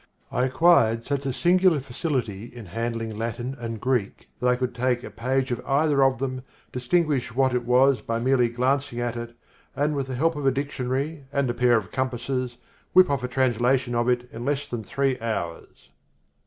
I 0.31 0.45
acquired 0.45 1.03
such 1.05 1.27
a 1.27 1.31
singular 1.31 1.79
facility 1.79 2.45
in 2.45 2.65
handling 2.65 3.15
Latin 3.15 3.55
and 3.59 3.79
Greek 3.79 4.31
that 4.39 4.47
I 4.47 4.55
could 4.55 4.73
take 4.73 5.03
a 5.03 5.11
page 5.11 5.51
of 5.51 5.63
either 5.63 6.03
of 6.03 6.17
them, 6.17 6.41
distinguish 6.71 7.35
which 7.35 7.53
it 7.53 7.65
was 7.67 8.01
by 8.01 8.17
merely 8.17 8.49
glancing 8.49 8.99
at 8.99 9.15
it, 9.15 9.35
and, 9.75 9.95
with 9.95 10.07
the 10.07 10.15
help 10.15 10.35
of 10.35 10.47
a 10.47 10.51
dictionary 10.51 11.25
and 11.31 11.51
a 11.51 11.53
pair 11.53 11.77
of 11.77 11.91
compasses, 11.91 12.57
whip 12.93 13.11
off 13.11 13.23
a 13.23 13.27
translation 13.27 13.93
of 13.93 14.09
it 14.09 14.27
in 14.33 14.43
less 14.43 14.67
than 14.67 14.83
three 14.83 15.19
hours. 15.19 15.89